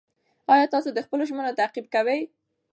[0.53, 2.21] ایا تاسو د خپلو ژمنو تعقیب کوئ؟